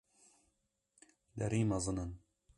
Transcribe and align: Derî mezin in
Derî 1.37 1.61
mezin 1.69 1.97
in 2.03 2.11